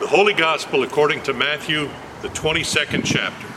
[0.00, 1.90] The Holy Gospel according to Matthew,
[2.22, 3.48] the 22nd chapter.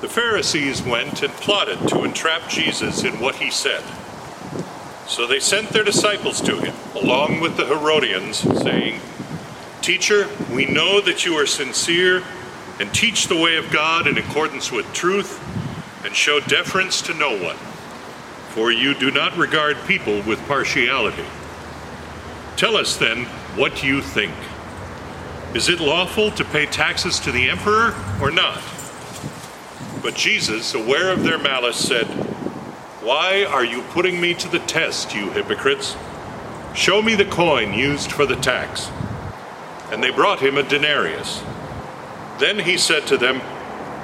[0.00, 3.82] The Pharisees went and plotted to entrap Jesus in what he said.
[5.08, 9.00] So they sent their disciples to him, along with the Herodians, saying,
[9.80, 12.22] Teacher, we know that you are sincere
[12.78, 15.42] and teach the way of God in accordance with truth
[16.04, 17.56] and show deference to no one,
[18.50, 21.24] for you do not regard people with partiality.
[22.56, 23.24] Tell us then
[23.56, 24.34] what you think.
[25.54, 28.62] Is it lawful to pay taxes to the emperor or not?
[30.02, 32.06] But Jesus, aware of their malice, said,
[33.02, 35.96] Why are you putting me to the test, you hypocrites?
[36.74, 38.90] Show me the coin used for the tax.
[39.90, 41.42] And they brought him a denarius.
[42.38, 43.40] Then he said to them,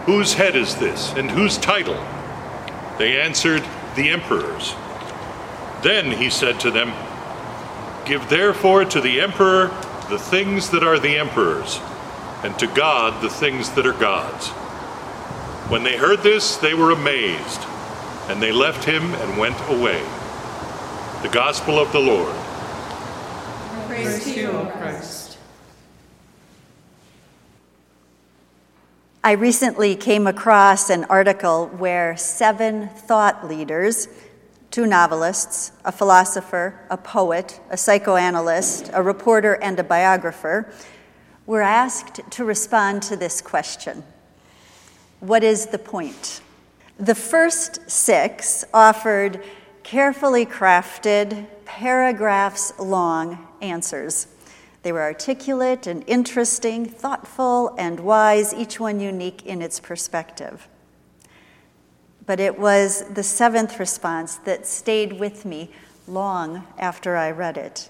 [0.04, 2.02] Whose head is this, and whose title?
[2.98, 3.64] They answered,
[3.96, 4.74] The emperor's.
[5.82, 6.92] Then he said to them,
[8.08, 9.66] Give therefore to the emperor
[10.08, 11.78] the things that are the emperor's,
[12.42, 14.48] and to God the things that are God's.
[15.68, 17.60] When they heard this, they were amazed,
[18.28, 20.00] and they left him and went away.
[21.20, 22.34] The Gospel of the Lord.
[23.86, 25.36] Praise to you, O Christ.
[29.22, 34.08] I recently came across an article where seven thought leaders,
[34.70, 40.72] two novelists, a philosopher, a poet, a psychoanalyst, a reporter, and a biographer,
[41.46, 44.04] were asked to respond to this question
[45.20, 46.40] What is the point?
[46.98, 49.42] The first six offered
[49.82, 54.26] carefully crafted, paragraphs long answers.
[54.82, 60.68] They were articulate and interesting, thoughtful and wise, each one unique in its perspective.
[62.28, 65.70] But it was the seventh response that stayed with me
[66.06, 67.88] long after I read it.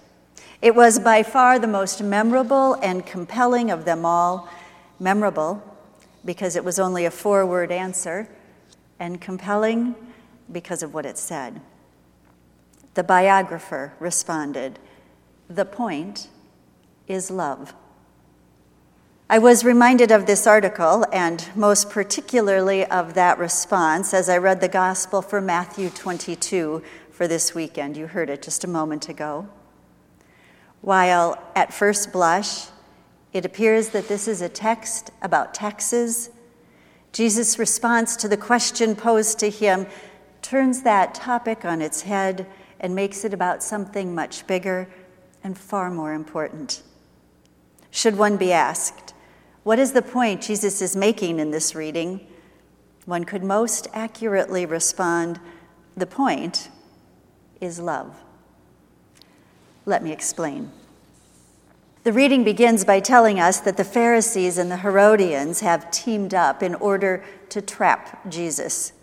[0.63, 4.49] It was by far the most memorable and compelling of them all.
[5.01, 5.61] Memorable
[6.25, 8.29] because it was only a four word answer,
[9.01, 9.97] and compelling
[10.53, 11.61] because of what it said.
[12.95, 14.79] The biographer responded,
[15.49, 16.29] The point
[17.09, 17.75] is love.
[19.31, 24.61] I was reminded of this article, and most particularly of that response, as I read
[24.63, 27.97] the gospel for Matthew 22 for this weekend.
[27.97, 29.47] You heard it just a moment ago.
[30.81, 32.69] While at first blush,
[33.35, 36.31] it appears that this is a text about taxes,
[37.13, 39.87] Jesus' response to the question posed to him
[40.41, 42.47] turns that topic on its head
[42.81, 44.89] and makes it about something much bigger
[45.43, 46.83] and far more important.
[47.91, 49.08] Should one be asked,
[49.69, 52.27] what is the point Jesus is making in this reading?
[53.05, 55.39] One could most accurately respond,
[55.95, 56.71] the point
[57.61, 58.17] is love.
[59.85, 60.73] Let me explain.
[62.03, 66.63] The reading begins by telling us that the Pharisees and the Herodians have teamed up
[66.63, 68.95] in order to trap Jesus.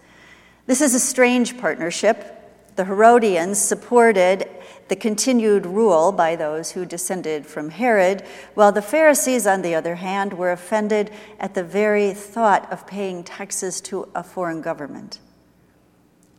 [0.66, 2.45] This is a strange partnership.
[2.75, 4.50] The Herodians supported
[4.88, 8.22] the continued rule by those who descended from Herod,
[8.53, 11.09] while the Pharisees, on the other hand, were offended
[11.40, 15.19] at the very thought of paying taxes to a foreign government.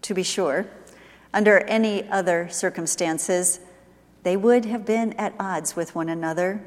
[0.03, 0.67] To be sure,
[1.33, 3.61] under any other circumstances,
[4.23, 6.63] they would have been at odds with one another.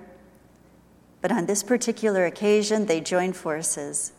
[1.22, 4.13] But on this particular occasion, they joined forces.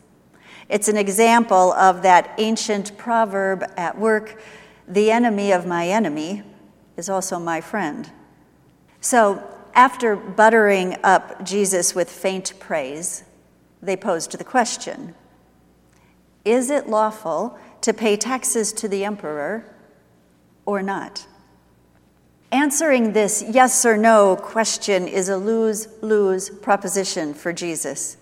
[0.69, 4.41] It's an example of that ancient proverb at work
[4.87, 6.43] the enemy of my enemy
[6.97, 8.11] is also my friend.
[8.99, 9.43] So,
[9.73, 13.23] after buttering up Jesus with faint praise,
[13.81, 15.15] they posed the question
[16.45, 19.65] Is it lawful to pay taxes to the emperor
[20.65, 21.25] or not?
[22.51, 28.17] Answering this yes or no question is a lose lose proposition for Jesus.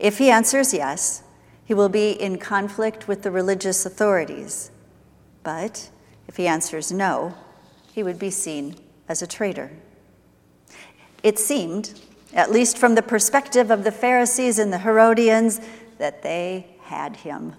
[0.00, 1.22] If he answers yes,
[1.64, 4.71] he will be in conflict with the religious authorities.
[5.42, 5.90] But
[6.28, 7.34] if he answers no,
[7.92, 8.76] he would be seen
[9.08, 9.70] as a traitor.
[11.22, 12.00] It seemed,
[12.32, 15.60] at least from the perspective of the Pharisees and the Herodians,
[15.98, 17.54] that they had him.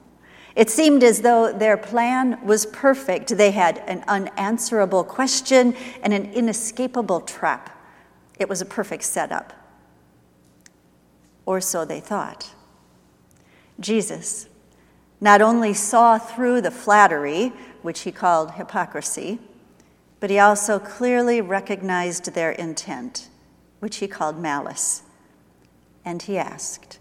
[0.56, 3.36] It seemed as though their plan was perfect.
[3.36, 7.76] They had an unanswerable question and an inescapable trap.
[8.38, 9.54] It was a perfect setup.
[11.46, 12.54] Or so they thought.
[13.80, 14.48] Jesus
[15.20, 19.40] not only saw through the flattery, which he called hypocrisy,
[20.20, 23.30] but he also clearly recognized their intent,
[23.80, 25.04] which he called malice.
[26.04, 27.00] And he asked,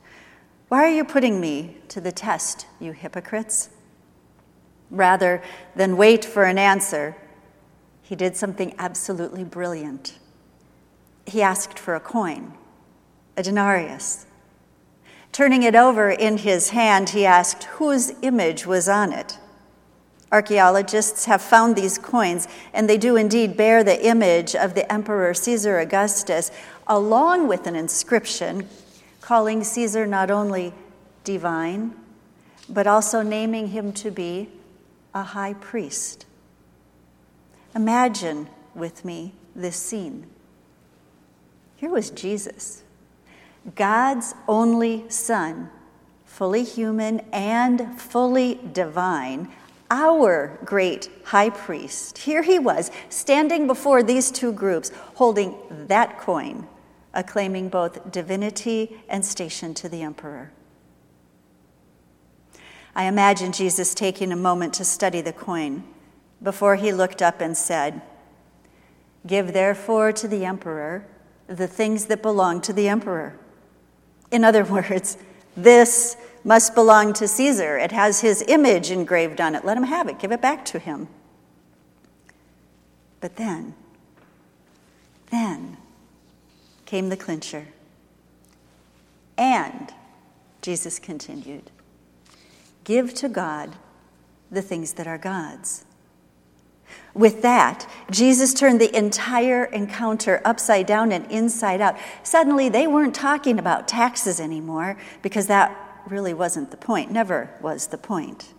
[0.69, 3.69] why are you putting me to the test, you hypocrites?
[4.91, 5.43] Rather
[5.77, 7.15] than wait for an answer,
[8.01, 10.19] he did something absolutely brilliant.
[11.27, 12.55] he asked for a coin,
[13.37, 14.27] a denarius.
[15.31, 19.39] Turning it over in his hand, he asked whose image was on it.
[20.33, 25.35] Archaeologists have found these coins, and they do indeed bear the image of the Emperor
[25.35, 26.51] Caesar Augustus,
[26.87, 28.67] along with an inscription
[29.21, 30.73] calling Caesar not only
[31.23, 31.95] divine,
[32.69, 34.49] but also naming him to be
[35.15, 36.25] a high priest.
[37.75, 40.27] Imagine with me this scene.
[41.77, 42.85] Here was Jesus,
[43.75, 45.69] God's only Son,
[46.25, 49.51] fully human and fully divine,
[49.93, 52.17] our great high priest.
[52.17, 56.67] Here he was, standing before these two groups, holding that coin,
[57.13, 60.51] acclaiming both divinity and station to the emperor.
[62.95, 65.85] I imagine Jesus taking a moment to study the coin
[66.43, 68.01] before he looked up and said,
[69.27, 71.07] Give therefore to the emperor
[71.47, 73.39] the things that belong to the emperor.
[74.31, 75.19] In other words,
[75.55, 77.79] this must belong to Caesar.
[77.79, 79.65] It has his image engraved on it.
[79.65, 81.09] Let him have it, give it back to him.
[83.21, 83.75] But then,
[85.31, 85.77] then
[86.85, 87.67] came the clincher.
[89.39, 89.93] And,
[90.61, 91.71] Jesus continued,
[92.85, 93.77] give to God
[94.51, 95.85] the things that are God's.
[97.15, 101.97] With that, Jesus turned the entire encounter upside down and inside out.
[102.23, 107.89] Suddenly, they weren't talking about taxes anymore because that really wasn't the point, never was
[107.89, 108.55] the point.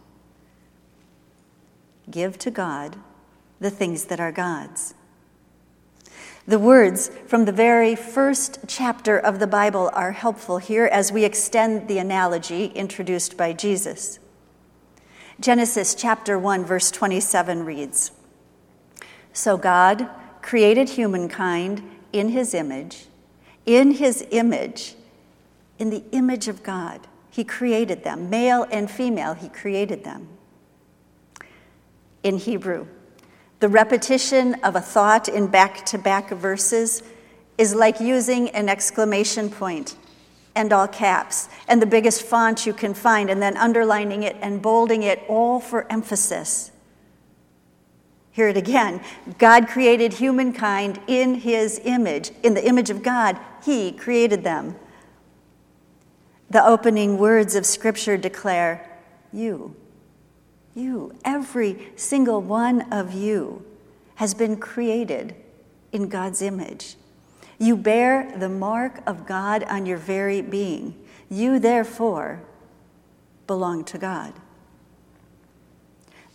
[2.09, 2.97] Give to God
[3.59, 4.93] the things that are God's.
[6.45, 11.23] The words from the very first chapter of the Bible are helpful here as we
[11.23, 14.19] extend the analogy introduced by Jesus.
[15.39, 18.11] Genesis chapter 1, verse 27 reads
[19.31, 20.09] So God
[20.41, 21.81] created humankind
[22.11, 23.05] in his image.
[23.65, 24.95] In his image,
[25.79, 28.29] in the image of God, he created them.
[28.29, 30.27] Male and female, he created them.
[32.21, 32.85] In Hebrew,
[33.59, 37.01] the repetition of a thought in back to back verses
[37.57, 39.97] is like using an exclamation point
[40.53, 44.61] and all caps and the biggest font you can find, and then underlining it and
[44.61, 46.71] bolding it, all for emphasis.
[48.29, 49.01] Hear it again.
[49.39, 52.29] God created humankind in his image.
[52.43, 54.75] In the image of God, he created them.
[56.53, 58.87] The opening words of Scripture declare,
[59.31, 59.75] You,
[60.75, 63.65] you, every single one of you
[64.15, 65.35] has been created
[65.91, 66.95] in God's image.
[67.57, 70.93] You bear the mark of God on your very being.
[71.27, 72.43] You, therefore,
[73.47, 74.33] belong to God.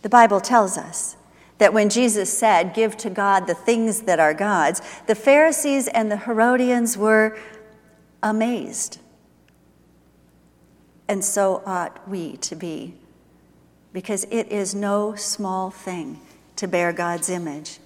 [0.01, 1.15] The Bible tells us
[1.59, 6.11] that when Jesus said, Give to God the things that are God's, the Pharisees and
[6.11, 7.39] the Herodians were
[8.21, 8.99] amazed
[11.09, 12.93] and so ought we to be,
[13.91, 16.21] because it is no small thing
[16.55, 17.79] to bear God's image.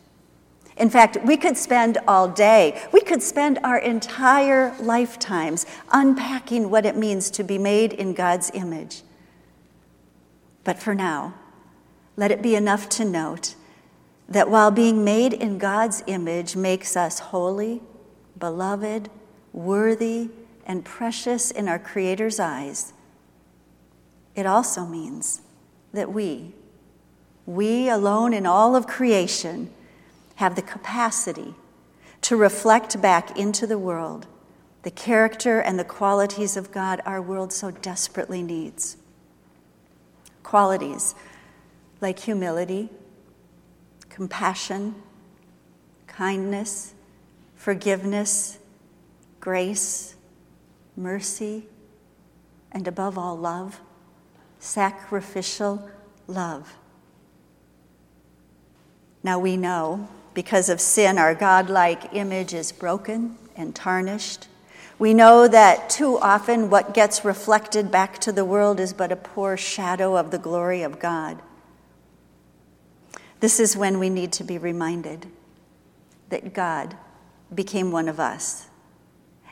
[0.75, 6.85] In fact, we could spend all day, we could spend our entire lifetimes unpacking what
[6.85, 9.03] it means to be made in God's image.
[10.65, 11.33] But for now,
[12.17, 13.55] let it be enough to note
[14.27, 17.81] that while being made in God's image makes us holy,
[18.37, 19.09] beloved,
[19.53, 20.29] worthy,
[20.65, 22.93] and precious in our Creator's eyes,
[24.35, 25.41] it also means
[25.93, 26.53] that we,
[27.45, 29.69] we alone in all of creation,
[30.35, 31.53] have the capacity
[32.21, 34.27] to reflect back into the world
[34.83, 38.97] the character and the qualities of God our world so desperately needs.
[40.43, 41.15] Qualities
[42.01, 42.89] like humility,
[44.09, 44.93] compassion,
[46.05, 46.93] kindness,
[47.55, 48.59] forgiveness,
[49.39, 50.15] grace,
[50.97, 51.65] mercy,
[52.73, 53.79] and above all, love
[54.63, 55.89] sacrificial
[56.25, 56.77] love.
[59.21, 64.47] Now we know because of sin, our godlike image is broken and tarnished.
[64.97, 69.17] We know that too often what gets reflected back to the world is but a
[69.17, 71.41] poor shadow of the glory of God.
[73.41, 75.27] This is when we need to be reminded
[76.29, 76.95] that God
[77.53, 78.67] became one of us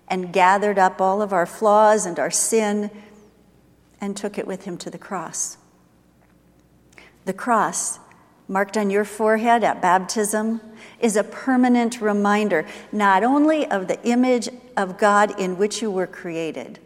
[0.07, 2.89] and gathered up all of our flaws and our sin
[4.01, 5.57] and took it with him to the cross.
[7.25, 7.99] The cross,
[8.47, 10.59] marked on your forehead at baptism,
[10.99, 16.07] is a permanent reminder not only of the image of God in which you were
[16.07, 16.79] created,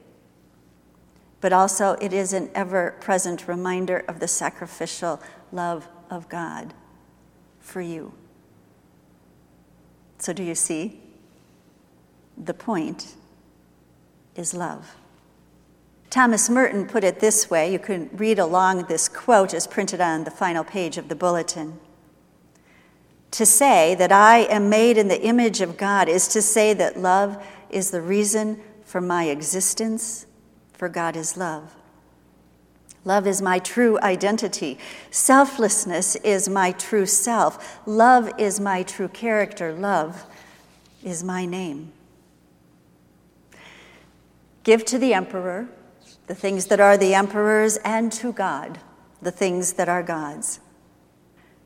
[1.40, 6.74] but also it is an ever present reminder of the sacrificial love of God
[7.60, 8.14] for you.
[10.18, 11.00] So, do you see?
[12.38, 13.16] The point
[14.36, 14.96] is love.
[16.10, 20.24] Thomas Merton put it this way you can read along this quote as printed on
[20.24, 21.80] the final page of the bulletin.
[23.32, 26.98] To say that I am made in the image of God is to say that
[26.98, 30.26] love is the reason for my existence,
[30.72, 31.76] for God is love.
[33.04, 34.80] Love is my true identity.
[35.12, 37.80] Selflessness is my true self.
[37.86, 39.74] Love is my true character.
[39.74, 40.26] Love
[41.04, 41.92] is my name.
[44.64, 45.68] Give to the emperor
[46.28, 48.80] the things that are the emperor's, and to God
[49.22, 50.60] the things that are God's.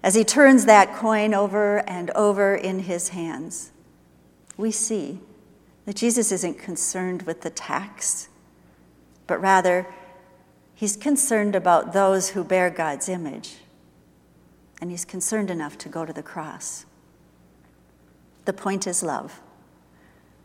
[0.01, 3.71] As he turns that coin over and over in his hands,
[4.55, 5.19] we see
[5.85, 8.29] that Jesus isn't concerned with the tax,
[9.27, 9.87] but rather
[10.79, 13.57] He's concerned about those who bear God's image,
[14.79, 16.85] and he's concerned enough to go to the cross.
[18.45, 19.41] The point is love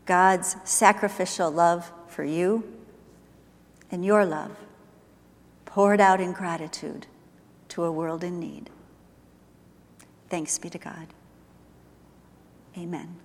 [0.05, 2.69] God's sacrificial love for you
[3.91, 4.51] and your love
[5.65, 7.07] poured out in gratitude
[7.69, 8.69] to a world in need.
[10.29, 11.07] Thanks be to God.
[12.77, 13.17] Amen.